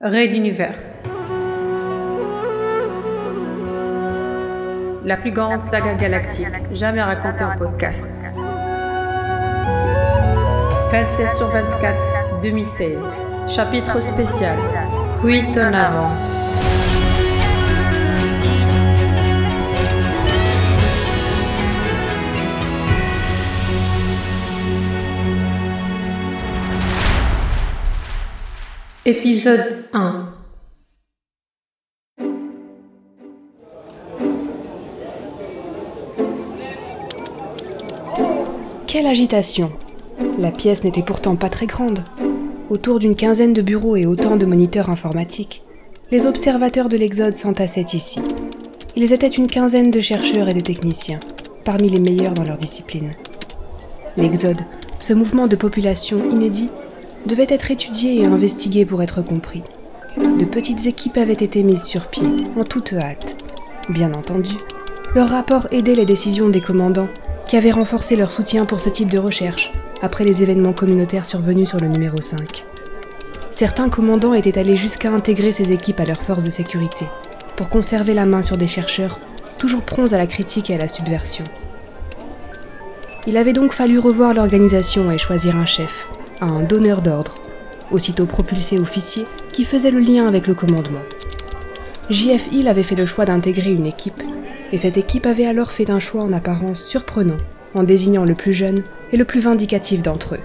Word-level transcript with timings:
Raid 0.00 0.34
Universe. 0.34 1.04
La 5.04 5.16
plus 5.16 5.30
grande 5.30 5.62
saga 5.62 5.94
galactique 5.94 6.48
jamais 6.72 7.00
racontée 7.00 7.44
en 7.44 7.56
podcast. 7.56 8.12
27 10.90 11.34
sur 11.34 11.46
24, 11.48 12.40
2016. 12.42 13.08
Chapitre 13.46 14.00
spécial. 14.00 14.56
Fuite 15.20 15.56
en 15.56 15.72
avant. 15.72 16.10
Épisode 29.06 29.84
1 29.92 30.32
Quelle 38.86 39.06
agitation 39.06 39.72
La 40.38 40.50
pièce 40.50 40.84
n'était 40.84 41.02
pourtant 41.02 41.36
pas 41.36 41.50
très 41.50 41.66
grande. 41.66 42.02
Autour 42.70 42.98
d'une 42.98 43.14
quinzaine 43.14 43.52
de 43.52 43.60
bureaux 43.60 43.96
et 43.96 44.06
autant 44.06 44.36
de 44.36 44.46
moniteurs 44.46 44.88
informatiques, 44.88 45.62
les 46.10 46.24
observateurs 46.24 46.88
de 46.88 46.96
l'Exode 46.96 47.36
s'entassaient 47.36 47.84
ici. 47.92 48.22
Ils 48.96 49.12
étaient 49.12 49.28
une 49.28 49.48
quinzaine 49.48 49.90
de 49.90 50.00
chercheurs 50.00 50.48
et 50.48 50.54
de 50.54 50.60
techniciens, 50.60 51.20
parmi 51.66 51.90
les 51.90 52.00
meilleurs 52.00 52.32
dans 52.32 52.44
leur 52.44 52.56
discipline. 52.56 53.12
L'Exode, 54.16 54.62
ce 54.98 55.12
mouvement 55.12 55.46
de 55.46 55.56
population 55.56 56.30
inédit, 56.30 56.70
devait 57.26 57.46
être 57.48 57.70
étudié 57.70 58.20
et 58.20 58.24
investigué 58.24 58.84
pour 58.84 59.02
être 59.02 59.22
compris. 59.22 59.62
De 60.16 60.44
petites 60.44 60.86
équipes 60.86 61.16
avaient 61.16 61.32
été 61.32 61.62
mises 61.62 61.84
sur 61.84 62.06
pied, 62.06 62.28
en 62.56 62.64
toute 62.64 62.92
hâte. 62.92 63.36
Bien 63.88 64.14
entendu, 64.14 64.54
leur 65.14 65.28
rapport 65.28 65.66
aidait 65.70 65.94
les 65.94 66.04
décisions 66.04 66.48
des 66.48 66.60
commandants, 66.60 67.08
qui 67.46 67.56
avaient 67.56 67.70
renforcé 67.70 68.16
leur 68.16 68.30
soutien 68.30 68.64
pour 68.64 68.80
ce 68.80 68.88
type 68.88 69.10
de 69.10 69.18
recherche, 69.18 69.72
après 70.02 70.24
les 70.24 70.42
événements 70.42 70.72
communautaires 70.72 71.26
survenus 71.26 71.68
sur 71.68 71.80
le 71.80 71.88
numéro 71.88 72.20
5. 72.20 72.64
Certains 73.50 73.88
commandants 73.88 74.34
étaient 74.34 74.58
allés 74.58 74.76
jusqu'à 74.76 75.12
intégrer 75.12 75.52
ces 75.52 75.72
équipes 75.72 76.00
à 76.00 76.04
leurs 76.04 76.22
forces 76.22 76.42
de 76.42 76.50
sécurité, 76.50 77.06
pour 77.56 77.68
conserver 77.68 78.14
la 78.14 78.26
main 78.26 78.42
sur 78.42 78.56
des 78.56 78.66
chercheurs, 78.66 79.20
toujours 79.58 79.82
prompts 79.82 80.12
à 80.12 80.18
la 80.18 80.26
critique 80.26 80.70
et 80.70 80.74
à 80.74 80.78
la 80.78 80.88
subversion. 80.88 81.44
Il 83.26 83.36
avait 83.36 83.52
donc 83.52 83.72
fallu 83.72 83.98
revoir 83.98 84.34
l'organisation 84.34 85.10
et 85.10 85.18
choisir 85.18 85.56
un 85.56 85.66
chef, 85.66 86.08
un 86.40 86.62
donneur 86.62 87.02
d'ordre, 87.02 87.34
aussitôt 87.90 88.26
propulsé 88.26 88.78
officier, 88.78 89.26
qui 89.52 89.64
faisait 89.64 89.90
le 89.90 90.00
lien 90.00 90.26
avec 90.26 90.46
le 90.46 90.54
commandement. 90.54 91.02
JF 92.10 92.52
Hill 92.52 92.68
avait 92.68 92.82
fait 92.82 92.96
le 92.96 93.06
choix 93.06 93.24
d'intégrer 93.24 93.72
une 93.72 93.86
équipe, 93.86 94.22
et 94.72 94.78
cette 94.78 94.98
équipe 94.98 95.26
avait 95.26 95.46
alors 95.46 95.70
fait 95.70 95.90
un 95.90 96.00
choix 96.00 96.22
en 96.22 96.32
apparence 96.32 96.82
surprenant, 96.82 97.38
en 97.74 97.82
désignant 97.82 98.24
le 98.24 98.34
plus 98.34 98.52
jeune 98.52 98.82
et 99.12 99.16
le 99.16 99.24
plus 99.24 99.40
vindicatif 99.40 100.02
d'entre 100.02 100.34
eux. 100.34 100.40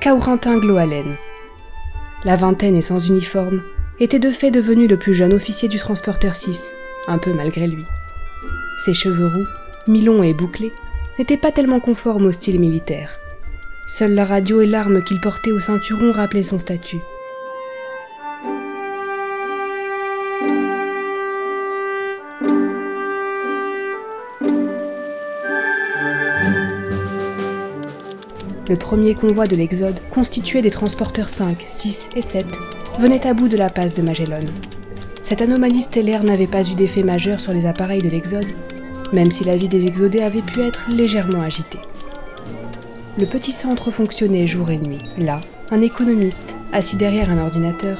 Kaurentin 0.00 0.58
Gloalen. 0.58 1.16
La 2.24 2.36
vingtaine 2.36 2.76
et 2.76 2.82
sans 2.82 2.98
uniforme, 2.98 3.62
était 4.00 4.18
de 4.18 4.30
fait 4.30 4.50
devenu 4.50 4.86
le 4.86 4.96
plus 4.96 5.14
jeune 5.14 5.32
officier 5.32 5.68
du 5.68 5.78
transporteur 5.78 6.36
6, 6.36 6.74
un 7.08 7.18
peu 7.18 7.32
malgré 7.32 7.66
lui. 7.66 7.84
Ses 8.84 8.94
cheveux 8.94 9.26
roux, 9.26 9.46
mi-longs 9.88 10.22
et 10.22 10.34
bouclés, 10.34 10.72
n'étaient 11.18 11.36
pas 11.36 11.50
tellement 11.50 11.80
conformes 11.80 12.26
au 12.26 12.32
style 12.32 12.60
militaire. 12.60 13.18
Seule 13.90 14.12
la 14.12 14.26
radio 14.26 14.60
et 14.60 14.66
l'arme 14.66 15.02
qu'il 15.02 15.18
portait 15.18 15.50
au 15.50 15.60
ceinturon 15.60 16.12
rappelaient 16.12 16.42
son 16.42 16.58
statut. 16.58 17.00
Le 28.68 28.76
premier 28.76 29.14
convoi 29.14 29.46
de 29.46 29.56
l'Exode, 29.56 29.98
constitué 30.10 30.60
des 30.60 30.68
transporteurs 30.68 31.30
5, 31.30 31.64
6 31.66 32.10
et 32.14 32.20
7, 32.20 32.44
venait 32.98 33.26
à 33.26 33.32
bout 33.32 33.48
de 33.48 33.56
la 33.56 33.70
passe 33.70 33.94
de 33.94 34.02
Magellan. 34.02 34.44
Cette 35.22 35.40
anomalie 35.40 35.80
stellaire 35.80 36.24
n'avait 36.24 36.46
pas 36.46 36.62
eu 36.62 36.74
d'effet 36.74 37.02
majeur 37.02 37.40
sur 37.40 37.54
les 37.54 37.64
appareils 37.64 38.02
de 38.02 38.10
l'Exode, 38.10 38.52
même 39.14 39.30
si 39.30 39.44
la 39.44 39.56
vie 39.56 39.68
des 39.68 39.86
exodés 39.86 40.20
avait 40.20 40.42
pu 40.42 40.60
être 40.60 40.90
légèrement 40.90 41.40
agitée. 41.40 41.80
Le 43.18 43.26
petit 43.26 43.50
centre 43.50 43.90
fonctionnait 43.90 44.46
jour 44.46 44.70
et 44.70 44.78
nuit. 44.78 45.00
Là, 45.18 45.40
un 45.72 45.80
économiste, 45.80 46.56
assis 46.72 46.94
derrière 46.94 47.30
un 47.30 47.42
ordinateur, 47.42 47.98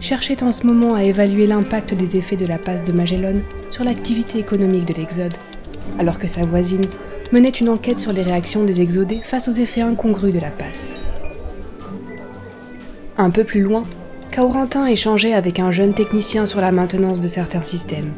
cherchait 0.00 0.44
en 0.44 0.52
ce 0.52 0.64
moment 0.68 0.94
à 0.94 1.02
évaluer 1.02 1.48
l'impact 1.48 1.94
des 1.94 2.16
effets 2.16 2.36
de 2.36 2.46
la 2.46 2.58
passe 2.58 2.84
de 2.84 2.92
Magellan 2.92 3.40
sur 3.72 3.82
l'activité 3.82 4.38
économique 4.38 4.84
de 4.84 4.94
l'Exode, 4.94 5.36
alors 5.98 6.20
que 6.20 6.28
sa 6.28 6.44
voisine 6.44 6.84
menait 7.32 7.48
une 7.48 7.70
enquête 7.70 7.98
sur 7.98 8.12
les 8.12 8.22
réactions 8.22 8.62
des 8.62 8.80
exodés 8.80 9.20
face 9.24 9.48
aux 9.48 9.52
effets 9.52 9.80
incongrus 9.80 10.32
de 10.32 10.38
la 10.38 10.50
passe. 10.50 10.94
Un 13.18 13.30
peu 13.30 13.42
plus 13.42 13.62
loin, 13.62 13.82
Kaurentin 14.30 14.86
échangeait 14.86 15.34
avec 15.34 15.58
un 15.58 15.72
jeune 15.72 15.92
technicien 15.92 16.46
sur 16.46 16.60
la 16.60 16.70
maintenance 16.70 17.20
de 17.20 17.26
certains 17.26 17.64
systèmes. 17.64 18.12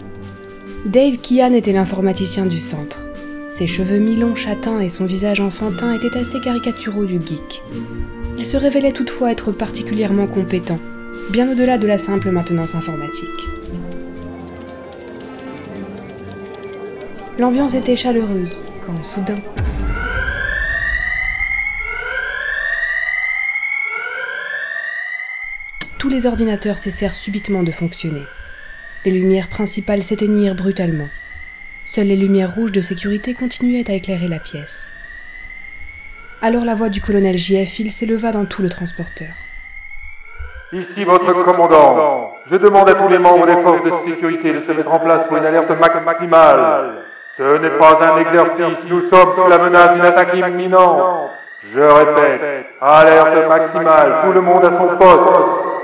Dave 0.85 1.17
Kian 1.23 1.55
était 1.55 1.73
l'informaticien 1.73 2.45
du 2.45 2.59
centre. 2.59 3.14
Ses 3.57 3.69
cheveux 3.69 4.01
mi-longs 4.01 4.35
châtains 4.35 4.81
et 4.81 4.89
son 4.89 5.07
visage 5.07 5.39
enfantin 5.39 5.93
étaient 5.93 6.19
assez 6.19 6.41
caricaturaux 6.41 7.05
du 7.05 7.21
geek. 7.25 7.63
Il 8.37 8.45
se 8.45 8.57
révélait 8.57 8.91
toutefois 8.91 9.31
être 9.31 9.53
particulièrement 9.53 10.27
compétent, 10.27 10.81
bien 11.31 11.49
au-delà 11.49 11.79
de 11.79 11.87
la 11.87 11.97
simple 11.97 12.33
maintenance 12.33 12.75
informatique. 12.75 13.29
L'ambiance 17.39 17.75
était 17.75 17.95
chaleureuse, 17.95 18.61
quand 18.85 19.05
soudain... 19.05 19.39
Tous 26.01 26.09
les 26.09 26.27
ordinateurs 26.27 26.79
cessèrent 26.79 27.15
subitement 27.15 27.63
de 27.63 27.71
fonctionner. 27.71 28.25
Les 29.05 29.13
lumières 29.13 29.49
principales 29.49 30.03
s'éteignirent 30.03 30.57
brutalement. 30.57 31.09
Seules 31.95 32.09
les 32.09 32.17
lumières 32.17 32.53
rouges 32.53 32.73
de 32.73 32.81
sécurité 32.81 33.35
continuaient 33.35 33.89
à 33.89 33.95
éclairer 33.95 34.27
la 34.27 34.41
pièce. 34.41 34.93
Alors 36.43 36.65
la 36.65 36.75
voix 36.75 36.89
du 36.89 37.01
colonel 37.01 37.39
J.F. 37.39 37.79
Hill 37.79 37.93
s'éleva 37.93 38.33
dans 38.33 38.47
tout 38.47 38.63
le 38.63 38.69
transporteur. 38.69 39.29
Ici 40.73 41.05
votre 41.05 41.33
commandant. 41.45 42.33
Je 42.51 42.57
demande 42.57 42.91
à 42.91 42.95
tous 42.95 43.07
les 43.07 43.19
membres 43.19 43.47
des 43.47 43.63
forces 43.63 43.85
de 43.85 44.11
sécurité 44.11 44.53
de 44.55 44.59
se 44.63 44.73
mettre 44.73 44.93
en 44.93 44.99
place 44.99 45.23
pour 45.29 45.37
une 45.37 45.47
alerte 45.47 45.71
maximale. 46.05 46.95
Ce 47.37 47.59
n'est 47.59 47.79
pas 47.79 47.97
un 48.11 48.19
exercice, 48.19 48.85
nous 48.91 49.03
sommes 49.03 49.33
sous 49.37 49.49
la 49.49 49.59
menace 49.59 49.93
d'une 49.93 50.05
attaque 50.05 50.35
imminente. 50.35 51.31
Je 51.63 51.79
répète, 51.79 52.67
alerte 52.81 53.49
maximale, 53.49 54.17
tout 54.25 54.33
le 54.33 54.41
monde 54.41 54.65
à 54.65 54.71
son 54.71 54.97
poste. 54.99 55.84